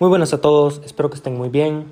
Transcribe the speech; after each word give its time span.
Muy 0.00 0.08
buenas 0.08 0.32
a 0.32 0.40
todos, 0.40 0.80
espero 0.82 1.10
que 1.10 1.16
estén 1.16 1.36
muy 1.36 1.50
bien. 1.50 1.84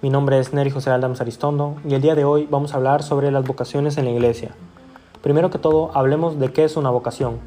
Mi 0.00 0.08
nombre 0.08 0.38
es 0.38 0.54
Neri 0.54 0.70
José 0.70 0.88
Aldams 0.88 1.20
Aristondo 1.20 1.76
y 1.86 1.92
el 1.92 2.00
día 2.00 2.14
de 2.14 2.24
hoy 2.24 2.48
vamos 2.50 2.72
a 2.72 2.78
hablar 2.78 3.02
sobre 3.02 3.30
las 3.30 3.44
vocaciones 3.44 3.98
en 3.98 4.06
la 4.06 4.10
iglesia. 4.10 4.54
Primero 5.20 5.50
que 5.50 5.58
todo, 5.58 5.90
hablemos 5.92 6.40
de 6.40 6.50
qué 6.50 6.64
es 6.64 6.78
una 6.78 6.88
vocación. 6.88 7.40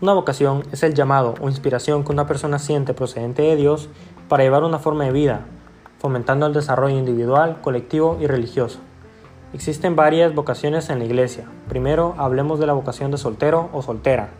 Una 0.00 0.12
vocación 0.12 0.62
es 0.70 0.84
el 0.84 0.94
llamado 0.94 1.34
o 1.40 1.48
inspiración 1.48 2.04
que 2.04 2.12
una 2.12 2.28
persona 2.28 2.60
siente 2.60 2.94
procedente 2.94 3.42
de 3.42 3.56
Dios 3.56 3.88
para 4.28 4.44
llevar 4.44 4.62
una 4.62 4.78
forma 4.78 5.06
de 5.06 5.10
vida, 5.10 5.40
fomentando 5.98 6.46
el 6.46 6.52
desarrollo 6.52 6.96
individual, 6.96 7.60
colectivo 7.62 8.18
y 8.20 8.28
religioso. 8.28 8.78
Existen 9.54 9.96
varias 9.96 10.36
vocaciones 10.36 10.88
en 10.88 11.00
la 11.00 11.04
iglesia. 11.04 11.48
Primero, 11.68 12.14
hablemos 12.16 12.60
de 12.60 12.68
la 12.68 12.74
vocación 12.74 13.10
de 13.10 13.18
soltero 13.18 13.70
o 13.72 13.82
soltera. 13.82 14.30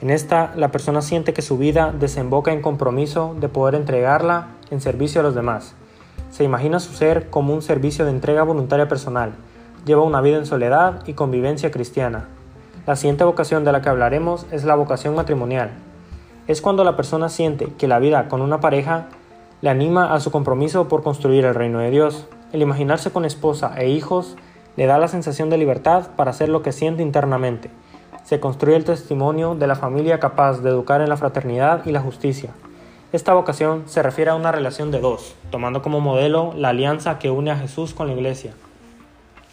En 0.00 0.10
esta, 0.10 0.52
la 0.54 0.70
persona 0.70 1.02
siente 1.02 1.32
que 1.32 1.42
su 1.42 1.58
vida 1.58 1.92
desemboca 1.92 2.52
en 2.52 2.62
compromiso 2.62 3.34
de 3.40 3.48
poder 3.48 3.74
entregarla 3.74 4.46
en 4.70 4.80
servicio 4.80 5.20
a 5.20 5.24
los 5.24 5.34
demás. 5.34 5.74
Se 6.30 6.44
imagina 6.44 6.78
su 6.78 6.92
ser 6.92 7.30
como 7.30 7.52
un 7.52 7.62
servicio 7.62 8.04
de 8.04 8.12
entrega 8.12 8.44
voluntaria 8.44 8.86
personal. 8.86 9.32
Lleva 9.84 10.04
una 10.04 10.20
vida 10.20 10.36
en 10.36 10.46
soledad 10.46 11.02
y 11.06 11.14
convivencia 11.14 11.72
cristiana. 11.72 12.28
La 12.86 12.94
siguiente 12.94 13.24
vocación 13.24 13.64
de 13.64 13.72
la 13.72 13.82
que 13.82 13.88
hablaremos 13.88 14.46
es 14.52 14.62
la 14.62 14.76
vocación 14.76 15.16
matrimonial. 15.16 15.70
Es 16.46 16.62
cuando 16.62 16.84
la 16.84 16.94
persona 16.94 17.28
siente 17.28 17.66
que 17.76 17.88
la 17.88 17.98
vida 17.98 18.28
con 18.28 18.40
una 18.40 18.60
pareja 18.60 19.08
le 19.62 19.70
anima 19.70 20.14
a 20.14 20.20
su 20.20 20.30
compromiso 20.30 20.86
por 20.86 21.02
construir 21.02 21.44
el 21.44 21.56
reino 21.56 21.80
de 21.80 21.90
Dios. 21.90 22.28
El 22.52 22.62
imaginarse 22.62 23.10
con 23.10 23.24
esposa 23.24 23.74
e 23.76 23.88
hijos 23.88 24.36
le 24.76 24.86
da 24.86 24.96
la 24.98 25.08
sensación 25.08 25.50
de 25.50 25.58
libertad 25.58 26.10
para 26.14 26.30
hacer 26.30 26.48
lo 26.50 26.62
que 26.62 26.70
siente 26.70 27.02
internamente 27.02 27.68
se 28.28 28.40
construye 28.40 28.76
el 28.76 28.84
testimonio 28.84 29.54
de 29.54 29.66
la 29.66 29.74
familia 29.74 30.20
capaz 30.20 30.60
de 30.60 30.68
educar 30.68 31.00
en 31.00 31.08
la 31.08 31.16
fraternidad 31.16 31.86
y 31.86 31.92
la 31.92 32.02
justicia. 32.02 32.50
Esta 33.10 33.32
vocación 33.32 33.84
se 33.86 34.02
refiere 34.02 34.30
a 34.30 34.34
una 34.34 34.52
relación 34.52 34.90
de 34.90 35.00
dos, 35.00 35.34
tomando 35.50 35.80
como 35.80 36.00
modelo 36.00 36.52
la 36.54 36.68
alianza 36.68 37.18
que 37.18 37.30
une 37.30 37.50
a 37.50 37.56
Jesús 37.56 37.94
con 37.94 38.06
la 38.06 38.12
Iglesia. 38.12 38.52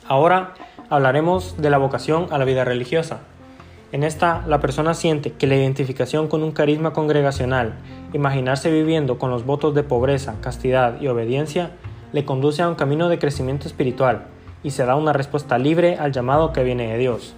Ahora 0.10 0.56
hablaremos 0.90 1.56
de 1.58 1.70
la 1.70 1.78
vocación 1.78 2.28
a 2.32 2.38
la 2.38 2.44
vida 2.44 2.66
religiosa. 2.66 3.22
En 3.94 4.04
esta, 4.04 4.44
la 4.46 4.60
persona 4.60 4.94
siente 4.94 5.32
que 5.32 5.48
la 5.48 5.56
identificación 5.56 6.28
con 6.28 6.44
un 6.44 6.52
carisma 6.52 6.92
congregacional, 6.92 7.76
imaginarse 8.12 8.70
viviendo 8.70 9.18
con 9.18 9.32
los 9.32 9.46
votos 9.46 9.74
de 9.74 9.84
pobreza, 9.84 10.36
castidad 10.42 11.00
y 11.00 11.08
obediencia, 11.08 11.72
le 12.12 12.26
conduce 12.26 12.62
a 12.62 12.68
un 12.68 12.76
camino 12.76 13.08
de 13.08 13.20
crecimiento 13.20 13.70
espiritual 13.70 14.26
y 14.64 14.72
se 14.72 14.84
da 14.84 14.98
una 14.98 15.14
respuesta 15.14 15.58
libre 15.58 15.96
al 15.98 16.12
llamado 16.12 16.52
que 16.52 16.66
viene 16.66 16.92
de 16.92 16.98
Dios. 16.98 17.36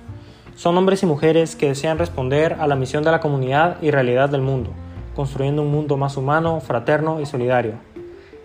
Son 0.58 0.76
hombres 0.76 1.04
y 1.04 1.06
mujeres 1.06 1.56
que 1.56 1.68
desean 1.68 2.00
responder 2.00 2.58
a 2.60 2.66
la 2.66 2.76
misión 2.76 3.04
de 3.04 3.12
la 3.12 3.20
comunidad 3.20 3.78
y 3.80 3.92
realidad 3.92 4.28
del 4.28 4.42
mundo, 4.42 4.72
construyendo 5.16 5.62
un 5.62 5.70
mundo 5.70 5.98
más 5.98 6.18
humano, 6.18 6.62
fraterno 6.62 7.22
y 7.22 7.28
solidario. 7.28 7.74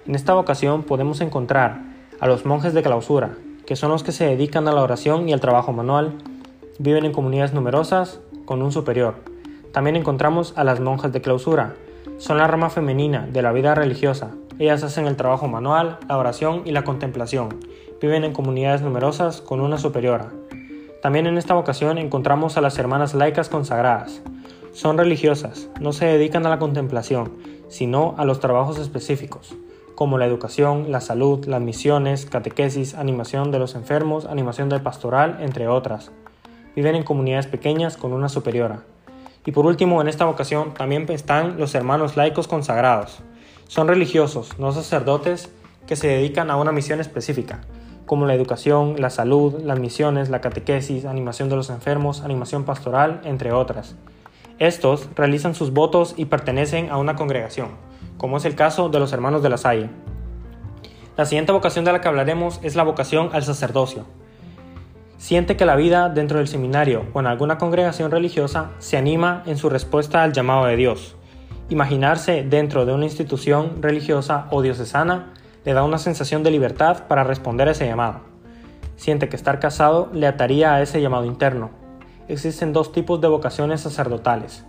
En 0.06 0.14
esta 0.14 0.34
vocación 0.34 0.82
podemos 0.82 1.22
encontrar 1.22 1.80
a 2.20 2.26
los 2.26 2.44
monjes 2.44 2.74
de 2.74 2.82
clausura, 2.82 3.30
que 3.64 3.76
son 3.76 3.90
los 3.90 4.02
que 4.02 4.12
se 4.12 4.26
dedican 4.26 4.68
a 4.68 4.72
la 4.72 4.82
oración 4.82 5.26
y 5.26 5.32
al 5.32 5.40
trabajo 5.40 5.72
manual, 5.72 6.12
viven 6.78 7.06
en 7.06 7.12
comunidades 7.12 7.54
numerosas 7.54 8.20
con 8.44 8.60
un 8.60 8.72
superior. 8.72 9.14
También 9.72 9.96
encontramos 9.96 10.52
a 10.58 10.64
las 10.64 10.80
monjas 10.80 11.14
de 11.14 11.22
clausura, 11.22 11.76
son 12.18 12.36
la 12.36 12.46
rama 12.46 12.68
femenina 12.68 13.26
de 13.26 13.40
la 13.40 13.52
vida 13.52 13.74
religiosa. 13.74 14.32
Ellas 14.58 14.82
hacen 14.82 15.06
el 15.06 15.16
trabajo 15.16 15.48
manual, 15.48 15.96
la 16.10 16.18
oración 16.18 16.60
y 16.66 16.72
la 16.72 16.84
contemplación. 16.84 17.58
Viven 18.02 18.24
en 18.24 18.34
comunidades 18.34 18.82
numerosas 18.82 19.40
con 19.40 19.60
una 19.60 19.78
superiora. 19.78 20.30
También 21.02 21.26
en 21.26 21.36
esta 21.36 21.54
vocación 21.54 21.98
encontramos 21.98 22.56
a 22.56 22.60
las 22.60 22.78
hermanas 22.78 23.12
laicas 23.12 23.48
consagradas. 23.48 24.22
Son 24.72 24.96
religiosas, 24.96 25.68
no 25.80 25.92
se 25.92 26.06
dedican 26.06 26.46
a 26.46 26.48
la 26.48 26.60
contemplación, 26.60 27.32
sino 27.68 28.14
a 28.18 28.24
los 28.24 28.38
trabajos 28.38 28.78
específicos, 28.78 29.56
como 29.96 30.16
la 30.16 30.26
educación, 30.26 30.92
la 30.92 31.00
salud, 31.00 31.44
las 31.46 31.60
misiones, 31.60 32.24
catequesis, 32.24 32.94
animación 32.94 33.50
de 33.50 33.58
los 33.58 33.74
enfermos, 33.74 34.26
animación 34.26 34.68
del 34.68 34.80
pastoral, 34.80 35.38
entre 35.40 35.66
otras. 35.66 36.12
Viven 36.76 36.94
en 36.94 37.02
comunidades 37.02 37.48
pequeñas 37.48 37.96
con 37.96 38.12
una 38.12 38.28
superiora. 38.28 38.84
Y 39.44 39.50
por 39.50 39.66
último, 39.66 40.00
en 40.00 40.06
esta 40.06 40.24
vocación 40.24 40.72
también 40.72 41.10
están 41.10 41.58
los 41.58 41.74
hermanos 41.74 42.16
laicos 42.16 42.46
consagrados. 42.46 43.18
Son 43.66 43.88
religiosos, 43.88 44.56
no 44.60 44.70
sacerdotes, 44.70 45.50
que 45.88 45.96
se 45.96 46.06
dedican 46.06 46.48
a 46.48 46.56
una 46.56 46.70
misión 46.70 47.00
específica, 47.00 47.60
como 48.06 48.26
la 48.26 48.34
educación, 48.34 48.96
la 48.98 49.10
salud, 49.10 49.60
las 49.62 49.78
misiones, 49.78 50.28
la 50.28 50.40
catequesis, 50.40 51.04
animación 51.04 51.48
de 51.48 51.56
los 51.56 51.70
enfermos, 51.70 52.22
animación 52.22 52.64
pastoral, 52.64 53.20
entre 53.24 53.52
otras. 53.52 53.96
Estos 54.58 55.08
realizan 55.14 55.54
sus 55.54 55.72
votos 55.72 56.14
y 56.16 56.26
pertenecen 56.26 56.90
a 56.90 56.98
una 56.98 57.16
congregación, 57.16 57.68
como 58.16 58.36
es 58.36 58.44
el 58.44 58.54
caso 58.54 58.88
de 58.88 59.00
los 59.00 59.12
hermanos 59.12 59.42
de 59.42 59.48
la 59.48 59.56
Salle. 59.56 59.90
La 61.16 61.26
siguiente 61.26 61.52
vocación 61.52 61.84
de 61.84 61.92
la 61.92 62.00
que 62.00 62.08
hablaremos 62.08 62.58
es 62.62 62.76
la 62.76 62.84
vocación 62.84 63.30
al 63.32 63.42
sacerdocio. 63.42 64.06
Siente 65.18 65.56
que 65.56 65.66
la 65.66 65.76
vida 65.76 66.08
dentro 66.08 66.38
del 66.38 66.48
seminario 66.48 67.04
o 67.12 67.20
en 67.20 67.26
alguna 67.26 67.58
congregación 67.58 68.10
religiosa 68.10 68.70
se 68.78 68.96
anima 68.96 69.42
en 69.46 69.56
su 69.56 69.68
respuesta 69.68 70.22
al 70.22 70.32
llamado 70.32 70.64
de 70.66 70.76
Dios. 70.76 71.16
Imaginarse 71.68 72.42
dentro 72.42 72.86
de 72.86 72.92
una 72.92 73.04
institución 73.04 73.82
religiosa 73.82 74.48
o 74.50 74.62
diocesana 74.62 75.32
le 75.64 75.72
da 75.72 75.84
una 75.84 75.98
sensación 75.98 76.42
de 76.42 76.50
libertad 76.50 77.06
para 77.08 77.24
responder 77.24 77.68
a 77.68 77.72
ese 77.72 77.86
llamado. 77.86 78.20
Siente 78.96 79.28
que 79.28 79.36
estar 79.36 79.60
casado 79.60 80.10
le 80.12 80.26
ataría 80.26 80.74
a 80.74 80.82
ese 80.82 81.00
llamado 81.00 81.24
interno. 81.24 81.70
Existen 82.28 82.72
dos 82.72 82.92
tipos 82.92 83.20
de 83.20 83.28
vocaciones 83.28 83.80
sacerdotales. 83.82 84.64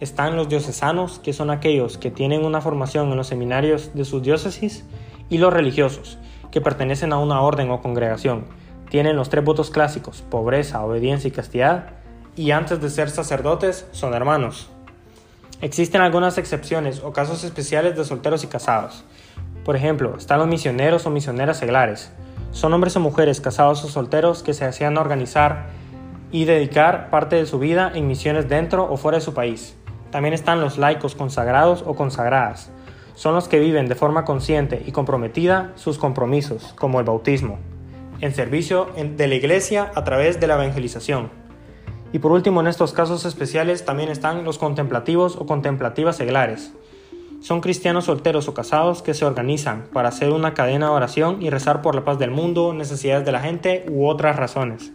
Están 0.00 0.36
los 0.36 0.48
diocesanos, 0.48 1.18
que 1.18 1.32
son 1.32 1.50
aquellos 1.50 1.98
que 1.98 2.10
tienen 2.10 2.44
una 2.44 2.60
formación 2.60 3.10
en 3.10 3.16
los 3.16 3.26
seminarios 3.26 3.94
de 3.94 4.04
sus 4.04 4.22
diócesis, 4.22 4.84
y 5.28 5.38
los 5.38 5.52
religiosos, 5.52 6.18
que 6.50 6.60
pertenecen 6.60 7.12
a 7.12 7.18
una 7.18 7.40
orden 7.40 7.70
o 7.70 7.82
congregación. 7.82 8.46
Tienen 8.90 9.16
los 9.16 9.28
tres 9.28 9.44
votos 9.44 9.70
clásicos, 9.70 10.22
pobreza, 10.22 10.84
obediencia 10.84 11.28
y 11.28 11.32
castidad, 11.32 11.90
y 12.36 12.52
antes 12.52 12.80
de 12.80 12.90
ser 12.90 13.10
sacerdotes 13.10 13.86
son 13.92 14.14
hermanos. 14.14 14.70
Existen 15.60 16.00
algunas 16.00 16.38
excepciones 16.38 17.02
o 17.02 17.12
casos 17.12 17.42
especiales 17.42 17.96
de 17.96 18.04
solteros 18.04 18.44
y 18.44 18.46
casados. 18.46 19.04
Por 19.64 19.76
ejemplo, 19.76 20.16
están 20.16 20.38
los 20.38 20.48
misioneros 20.48 21.06
o 21.06 21.10
misioneras 21.10 21.58
seglares. 21.58 22.12
Son 22.52 22.72
hombres 22.72 22.96
o 22.96 23.00
mujeres 23.00 23.40
casados 23.40 23.84
o 23.84 23.88
solteros 23.88 24.42
que 24.42 24.54
se 24.54 24.64
hacían 24.64 24.96
organizar 24.96 25.66
y 26.30 26.44
dedicar 26.44 27.10
parte 27.10 27.36
de 27.36 27.46
su 27.46 27.58
vida 27.58 27.90
en 27.94 28.06
misiones 28.06 28.48
dentro 28.48 28.90
o 28.90 28.96
fuera 28.96 29.18
de 29.18 29.24
su 29.24 29.34
país. 29.34 29.76
También 30.10 30.34
están 30.34 30.60
los 30.60 30.78
laicos 30.78 31.14
consagrados 31.14 31.84
o 31.86 31.94
consagradas. 31.94 32.70
Son 33.14 33.34
los 33.34 33.48
que 33.48 33.58
viven 33.58 33.88
de 33.88 33.94
forma 33.94 34.24
consciente 34.24 34.82
y 34.86 34.92
comprometida 34.92 35.72
sus 35.74 35.98
compromisos, 35.98 36.72
como 36.78 37.00
el 37.00 37.04
bautismo, 37.04 37.58
en 38.20 38.34
servicio 38.34 38.88
de 38.94 39.26
la 39.26 39.34
iglesia 39.34 39.90
a 39.94 40.04
través 40.04 40.40
de 40.40 40.46
la 40.46 40.54
evangelización. 40.54 41.30
Y 42.12 42.20
por 42.20 42.32
último, 42.32 42.60
en 42.60 42.68
estos 42.68 42.92
casos 42.92 43.24
especiales 43.24 43.84
también 43.84 44.08
están 44.08 44.44
los 44.44 44.56
contemplativos 44.56 45.36
o 45.36 45.46
contemplativas 45.46 46.16
seglares, 46.16 46.72
son 47.40 47.60
cristianos 47.60 48.06
solteros 48.06 48.48
o 48.48 48.54
casados 48.54 49.02
que 49.02 49.14
se 49.14 49.24
organizan 49.24 49.86
para 49.92 50.08
hacer 50.08 50.30
una 50.30 50.54
cadena 50.54 50.86
de 50.86 50.92
oración 50.92 51.40
y 51.40 51.50
rezar 51.50 51.82
por 51.82 51.94
la 51.94 52.04
paz 52.04 52.18
del 52.18 52.30
mundo, 52.30 52.72
necesidades 52.74 53.24
de 53.24 53.32
la 53.32 53.40
gente 53.40 53.86
u 53.88 54.06
otras 54.06 54.36
razones. 54.36 54.92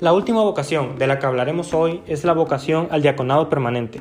La 0.00 0.12
última 0.12 0.42
vocación 0.42 0.98
de 0.98 1.06
la 1.06 1.18
que 1.18 1.26
hablaremos 1.26 1.74
hoy 1.74 2.02
es 2.06 2.24
la 2.24 2.32
vocación 2.32 2.88
al 2.90 3.02
diaconado 3.02 3.48
permanente. 3.48 4.00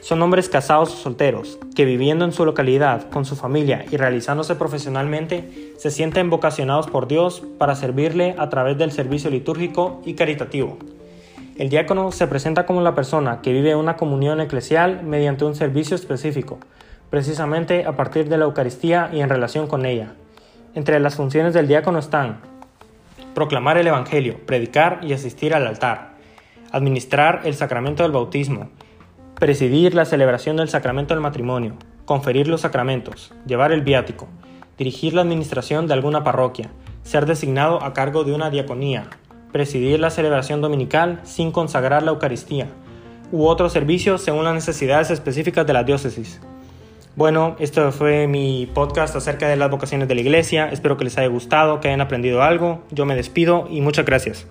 Son 0.00 0.22
hombres 0.22 0.48
casados 0.48 0.92
o 0.92 0.96
solteros 0.96 1.58
que 1.74 1.84
viviendo 1.84 2.24
en 2.24 2.32
su 2.32 2.44
localidad 2.44 3.10
con 3.10 3.24
su 3.24 3.36
familia 3.36 3.84
y 3.90 3.96
realizándose 3.96 4.54
profesionalmente 4.54 5.74
se 5.76 5.90
sienten 5.90 6.30
vocacionados 6.30 6.88
por 6.88 7.08
Dios 7.08 7.42
para 7.58 7.74
servirle 7.74 8.34
a 8.38 8.48
través 8.48 8.78
del 8.78 8.92
servicio 8.92 9.30
litúrgico 9.30 10.00
y 10.04 10.14
caritativo. 10.14 10.78
El 11.58 11.70
diácono 11.70 12.12
se 12.12 12.28
presenta 12.28 12.66
como 12.66 12.82
la 12.82 12.94
persona 12.94 13.40
que 13.42 13.52
vive 13.52 13.74
una 13.74 13.96
comunión 13.96 14.40
eclesial 14.40 15.02
mediante 15.02 15.44
un 15.44 15.56
servicio 15.56 15.96
específico, 15.96 16.60
precisamente 17.10 17.84
a 17.84 17.96
partir 17.96 18.28
de 18.28 18.38
la 18.38 18.44
Eucaristía 18.44 19.10
y 19.12 19.22
en 19.22 19.28
relación 19.28 19.66
con 19.66 19.84
ella. 19.84 20.12
Entre 20.76 21.00
las 21.00 21.16
funciones 21.16 21.54
del 21.54 21.66
diácono 21.66 21.98
están 21.98 22.42
proclamar 23.34 23.76
el 23.76 23.88
Evangelio, 23.88 24.38
predicar 24.46 25.00
y 25.02 25.12
asistir 25.12 25.52
al 25.52 25.66
altar, 25.66 26.12
administrar 26.70 27.42
el 27.44 27.54
sacramento 27.54 28.04
del 28.04 28.12
bautismo, 28.12 28.70
presidir 29.34 29.94
la 29.94 30.04
celebración 30.04 30.58
del 30.58 30.68
sacramento 30.68 31.12
del 31.12 31.22
matrimonio, 31.24 31.74
conferir 32.04 32.46
los 32.46 32.60
sacramentos, 32.60 33.34
llevar 33.46 33.72
el 33.72 33.82
viático, 33.82 34.28
dirigir 34.76 35.12
la 35.12 35.22
administración 35.22 35.88
de 35.88 35.94
alguna 35.94 36.22
parroquia, 36.22 36.70
ser 37.02 37.26
designado 37.26 37.82
a 37.82 37.94
cargo 37.94 38.22
de 38.22 38.32
una 38.32 38.48
diaconía, 38.48 39.10
presidir 39.52 40.00
la 40.00 40.10
celebración 40.10 40.60
dominical 40.60 41.20
sin 41.24 41.52
consagrar 41.52 42.02
la 42.02 42.10
Eucaristía, 42.10 42.68
u 43.32 43.46
otros 43.46 43.72
servicios 43.72 44.22
según 44.22 44.44
las 44.44 44.54
necesidades 44.54 45.10
específicas 45.10 45.66
de 45.66 45.72
la 45.72 45.84
diócesis. 45.84 46.40
Bueno, 47.16 47.56
esto 47.58 47.90
fue 47.90 48.28
mi 48.28 48.70
podcast 48.72 49.16
acerca 49.16 49.48
de 49.48 49.56
las 49.56 49.70
vocaciones 49.70 50.06
de 50.06 50.14
la 50.14 50.20
iglesia. 50.20 50.68
Espero 50.70 50.96
que 50.96 51.04
les 51.04 51.18
haya 51.18 51.26
gustado, 51.26 51.80
que 51.80 51.88
hayan 51.88 52.00
aprendido 52.00 52.42
algo. 52.42 52.84
Yo 52.92 53.06
me 53.06 53.16
despido 53.16 53.66
y 53.68 53.80
muchas 53.80 54.06
gracias. 54.06 54.46